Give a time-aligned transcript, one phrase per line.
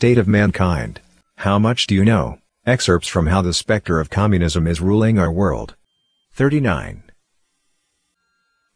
[0.00, 0.98] state of mankind.
[1.36, 2.38] How much do you know?
[2.64, 5.76] Excerpts from How the Spectre of Communism is Ruling Our World.
[6.32, 7.02] 39.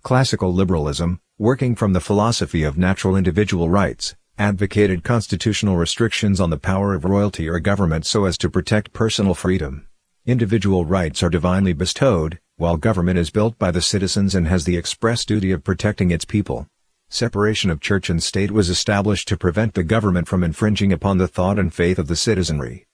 [0.03, 6.59] Classical liberalism, working from the philosophy of natural individual rights, advocated constitutional restrictions on the
[6.59, 9.87] power of royalty or government so as to protect personal freedom.
[10.27, 14.77] Individual rights are divinely bestowed, while government is built by the citizens and has the
[14.77, 16.67] express duty of protecting its people.
[17.09, 21.29] Separation of church and state was established to prevent the government from infringing upon the
[21.29, 22.87] thought and faith of the citizenry.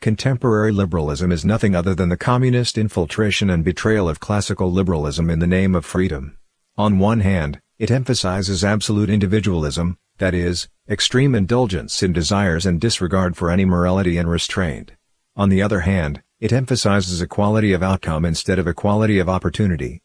[0.00, 5.38] Contemporary liberalism is nothing other than the communist infiltration and betrayal of classical liberalism in
[5.38, 6.36] the name of freedom.
[6.76, 13.36] On one hand, it emphasizes absolute individualism, that is, extreme indulgence in desires and disregard
[13.36, 14.92] for any morality and restraint.
[15.34, 20.02] On the other hand, it emphasizes equality of outcome instead of equality of opportunity.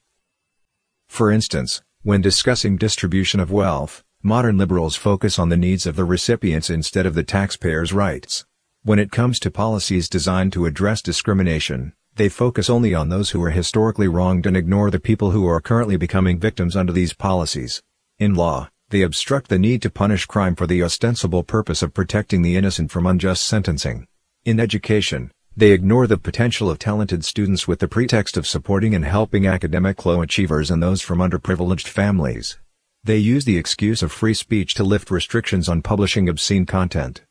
[1.07, 6.03] For instance, when discussing distribution of wealth, modern liberals focus on the needs of the
[6.03, 8.43] recipients instead of the taxpayers' rights.
[8.81, 13.43] When it comes to policies designed to address discrimination, they focus only on those who
[13.43, 17.83] are historically wronged and ignore the people who are currently becoming victims under these policies.
[18.17, 22.41] In law, they obstruct the need to punish crime for the ostensible purpose of protecting
[22.41, 24.07] the innocent from unjust sentencing.
[24.43, 29.03] In education, they ignore the potential of talented students with the pretext of supporting and
[29.03, 32.57] helping academic low achievers and those from underprivileged families.
[33.03, 37.23] They use the excuse of free speech to lift restrictions on publishing obscene content.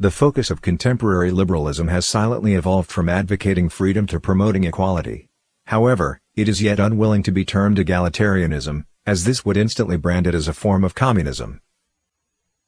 [0.00, 5.28] The focus of contemporary liberalism has silently evolved from advocating freedom to promoting equality.
[5.66, 10.34] However, it is yet unwilling to be termed egalitarianism, as this would instantly brand it
[10.34, 11.60] as a form of communism.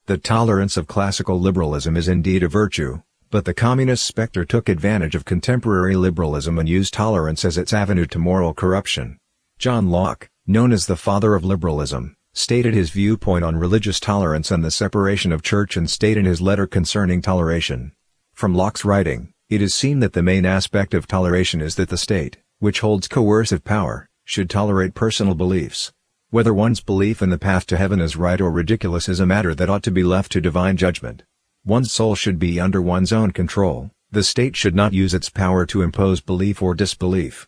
[0.05, 5.15] The tolerance of classical liberalism is indeed a virtue, but the communist specter took advantage
[5.15, 9.17] of contemporary liberalism and used tolerance as its avenue to moral corruption.
[9.57, 14.65] John Locke, known as the father of liberalism, stated his viewpoint on religious tolerance and
[14.65, 17.93] the separation of church and state in his letter concerning toleration.
[18.33, 21.97] From Locke's writing, it is seen that the main aspect of toleration is that the
[21.97, 25.93] state, which holds coercive power, should tolerate personal beliefs.
[26.31, 29.55] Whether one's belief in the path to heaven is right or ridiculous is a matter
[29.55, 31.23] that ought to be left to divine judgment.
[31.65, 35.65] One's soul should be under one's own control, the state should not use its power
[35.67, 37.47] to impose belief or disbelief.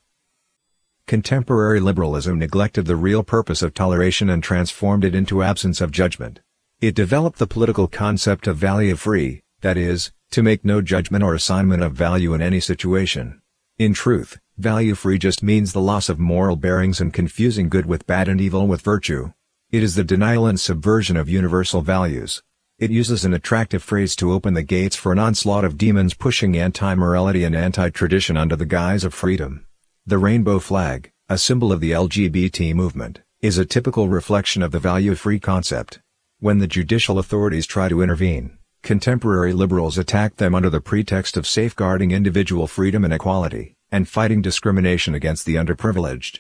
[1.08, 6.40] Contemporary liberalism neglected the real purpose of toleration and transformed it into absence of judgment.
[6.80, 11.34] It developed the political concept of value free, that is, to make no judgment or
[11.34, 13.42] assignment of value in any situation.
[13.78, 18.28] In truth, Value-free just means the loss of moral bearings and confusing good with bad
[18.28, 19.34] and evil with virtue.
[19.72, 22.44] It is the denial and subversion of universal values.
[22.80, 26.58] It uses an attractive phrase to open the gates for an onslaught of demons pushing
[26.58, 29.66] anti-morality and anti-tradition under the guise of freedom.
[30.08, 34.80] The rainbow flag, a symbol of the LGBT movement, is a typical reflection of the
[34.80, 36.00] value-free concept.
[36.40, 41.46] When the judicial authorities try to intervene, contemporary liberals attack them under the pretext of
[41.46, 46.40] safeguarding individual freedom and equality and fighting discrimination against the underprivileged.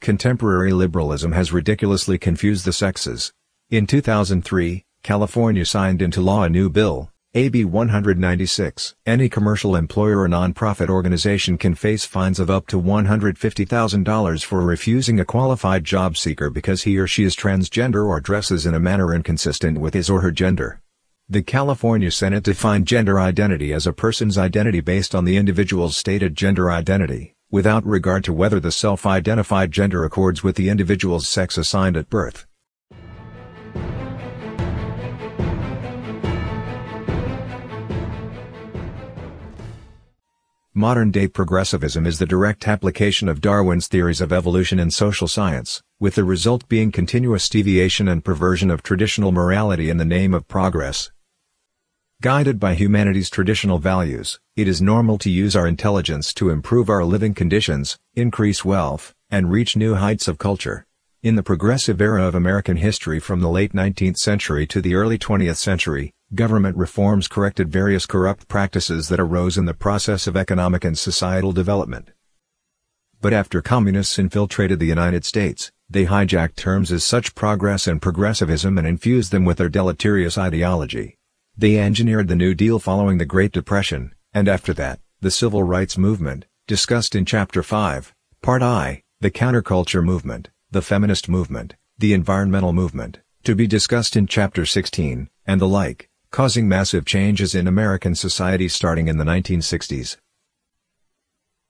[0.00, 3.32] Contemporary liberalism has ridiculously confused the sexes.
[3.70, 8.96] In 2003, California signed into law a new bill, AB 196.
[9.06, 15.18] Any commercial employer or nonprofit organization can face fines of up to $150,000 for refusing
[15.18, 19.14] a qualified job seeker because he or she is transgender or dresses in a manner
[19.14, 20.82] inconsistent with his or her gender.
[21.30, 26.36] The California Senate defined gender identity as a person's identity based on the individual's stated
[26.36, 31.96] gender identity, without regard to whether the self-identified gender accords with the individual's sex assigned
[31.96, 32.46] at birth.
[40.80, 46.14] Modern-day progressivism is the direct application of Darwin's theories of evolution in social science, with
[46.14, 51.10] the result being continuous deviation and perversion of traditional morality in the name of progress.
[52.22, 57.04] Guided by humanity's traditional values, it is normal to use our intelligence to improve our
[57.04, 60.86] living conditions, increase wealth, and reach new heights of culture.
[61.22, 65.18] In the progressive era of American history from the late 19th century to the early
[65.18, 70.84] 20th century, government reforms corrected various corrupt practices that arose in the process of economic
[70.84, 72.10] and societal development.
[73.20, 78.78] But after communists infiltrated the United States, they hijacked terms as such progress and progressivism
[78.78, 81.16] and infused them with their deleterious ideology.
[81.56, 85.98] They engineered the New Deal following the Great Depression, and after that, the Civil Rights
[85.98, 92.72] Movement, discussed in Chapter 5, Part I, the Counterculture Movement, the Feminist Movement, the Environmental
[92.72, 98.14] Movement, to be discussed in Chapter 16, and the like, causing massive changes in American
[98.14, 100.16] society starting in the 1960s.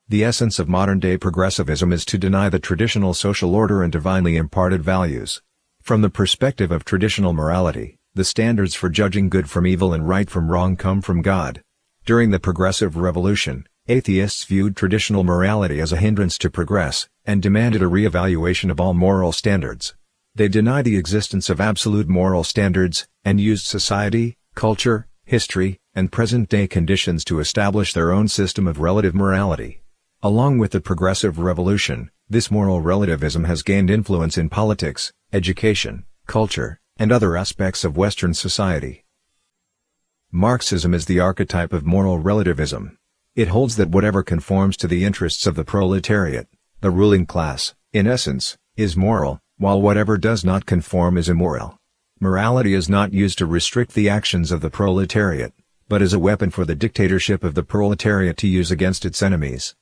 [0.09, 4.83] The essence of modern-day progressivism is to deny the traditional social order and divinely imparted
[4.83, 5.41] values.
[5.81, 10.29] From the perspective of traditional morality, The standards for judging good from evil and right
[10.29, 11.63] from wrong come from God.
[12.05, 17.83] During the Progressive Revolution, atheists viewed traditional morality as a hindrance to progress, and demanded
[17.83, 19.95] a re-evaluation of all moral standards.
[20.35, 26.67] They deny the existence of absolute moral standards, and used society, culture, history, and present-day
[26.67, 29.83] conditions to establish their own system of relative morality.
[30.23, 36.79] Along with the Progressive Revolution, this moral relativism has gained influence in politics, education, culture,
[36.99, 39.05] and other aspects of Western society.
[40.31, 42.99] Marxism is the archetype of moral relativism.
[43.35, 46.47] It holds that whatever conforms to the interests of the proletariat,
[46.83, 51.80] the ruling class, in essence, is moral, while whatever does not conform is immoral.
[52.23, 55.55] Morality is not used to restrict the actions of the proletariat,
[55.89, 59.75] but as a weapon for the dictatorship of the proletariat to use against its enemies.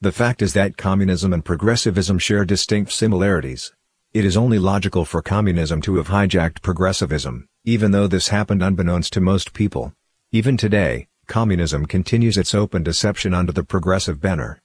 [0.00, 3.74] The fact is that communism and progressivism share distinct similarities.
[4.14, 9.12] It is only logical for communism to have hijacked progressivism, even though this happened unbeknownst
[9.12, 9.92] to most people.
[10.30, 14.61] Even today, communism continues its open deception under the progressive banner.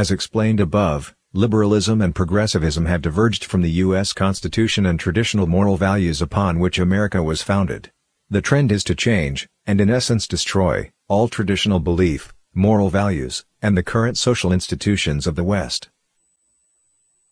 [0.00, 4.14] As explained above, liberalism and progressivism have diverged from the U.S.
[4.14, 7.90] Constitution and traditional moral values upon which America was founded.
[8.30, 13.76] The trend is to change, and in essence destroy, all traditional belief, moral values, and
[13.76, 15.90] the current social institutions of the West.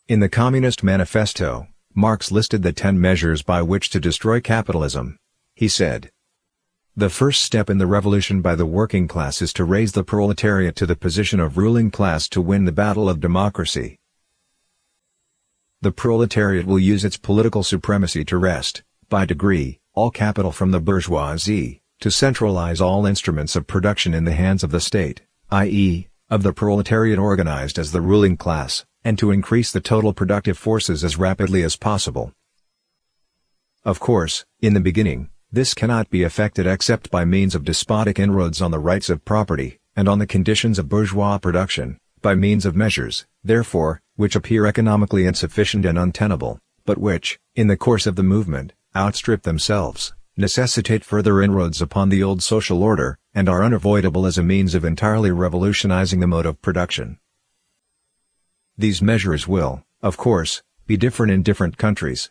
[0.06, 5.16] In the Communist Manifesto, Marx listed the ten measures by which to destroy capitalism.
[5.54, 6.10] He said,
[6.98, 10.74] The first step in the revolution by the working class is to raise the proletariat
[10.74, 14.00] to the position of ruling class to win the battle of democracy.
[15.80, 20.80] The proletariat will use its political supremacy to wrest, by degree, all capital from the
[20.80, 25.22] bourgeoisie, to centralize all instruments of production in the hands of the state,
[25.52, 30.58] i.e., of the proletariat organized as the ruling class, and to increase the total productive
[30.58, 32.32] forces as rapidly as possible.
[33.84, 38.60] Of course, in the beginning, this cannot be effected except by means of despotic inroads
[38.60, 42.76] on the rights of property, and on the conditions of bourgeois production, by means of
[42.76, 48.22] measures, therefore, which appear economically insufficient and untenable, but which, in the course of the
[48.22, 54.36] movement, outstrip themselves, necessitate further inroads upon the old social order, and are unavoidable as
[54.36, 57.18] a means of entirely revolutionizing the mode of production.
[58.76, 62.30] These measures will, of course, be different in different countries.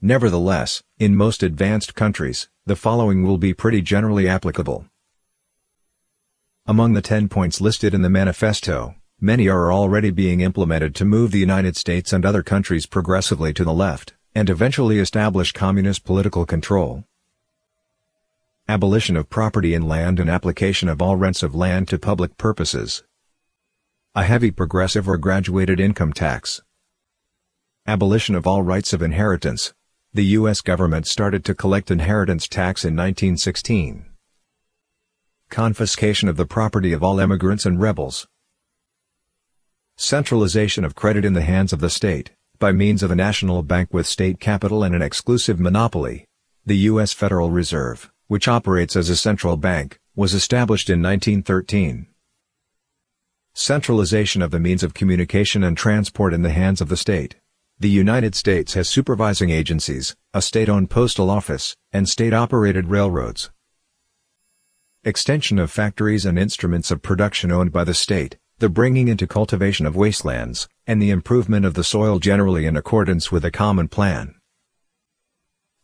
[0.00, 4.86] Nevertheless, in most advanced countries, the following will be pretty generally applicable.
[6.66, 11.30] Among the 10 points listed in the manifesto, many are already being implemented to move
[11.30, 16.44] the United States and other countries progressively to the left and eventually establish communist political
[16.44, 17.04] control.
[18.68, 23.02] Abolition of property in land and application of all rents of land to public purposes.
[24.14, 26.60] A heavy progressive or graduated income tax.
[27.86, 29.72] Abolition of all rights of inheritance.
[30.16, 30.62] The U.S.
[30.62, 34.06] government started to collect inheritance tax in 1916.
[35.50, 38.26] Confiscation of the property of all emigrants and rebels.
[39.98, 43.92] Centralization of credit in the hands of the state by means of a national bank
[43.92, 46.24] with state capital and an exclusive monopoly.
[46.64, 47.12] The U.S.
[47.12, 52.06] Federal Reserve, which operates as a central bank, was established in 1913.
[53.52, 57.36] Centralization of the means of communication and transport in the hands of the state.
[57.78, 63.50] The United States has supervising agencies, a state-owned postal office, and state-operated railroads.
[65.04, 69.84] Extension of factories and instruments of production owned by the state, the bringing into cultivation
[69.84, 74.36] of wastelands, and the improvement of the soil generally in accordance with a common plan.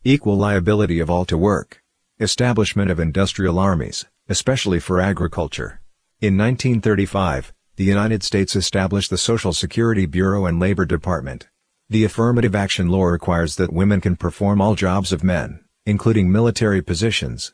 [0.03, 1.83] Equal liability of all to work.
[2.19, 5.79] Establishment of industrial armies, especially for agriculture.
[6.19, 11.49] In 1935, the United States established the Social Security Bureau and Labor Department.
[11.89, 16.81] The affirmative action law requires that women can perform all jobs of men, including military
[16.81, 17.53] positions.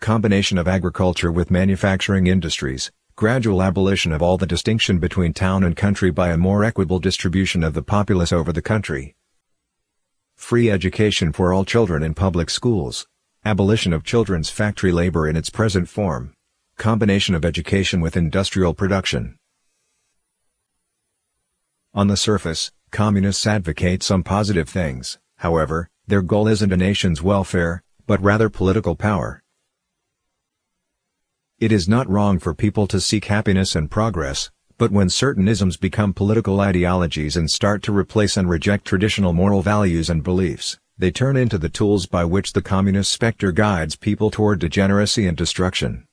[0.00, 5.76] Combination of agriculture with manufacturing industries, gradual abolition of all the distinction between town and
[5.76, 9.16] country by a more equitable distribution of the populace over the country.
[10.36, 13.06] Free education for all children in public schools.
[13.44, 16.32] Abolition of children's factory labor in its present form.
[16.76, 19.36] Combination of education with industrial production.
[21.94, 27.82] On the surface, communists advocate some positive things, however, their goal isn't a nation's welfare,
[28.06, 29.42] but rather political power.
[31.58, 35.76] It is not wrong for people to seek happiness and progress, but when certain isms
[35.76, 41.10] become political ideologies and start to replace and reject traditional moral values and beliefs, they
[41.10, 46.07] turn into the tools by which the communist specter guides people toward degeneracy and destruction.